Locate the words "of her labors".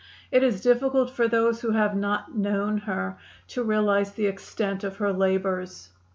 4.83-5.91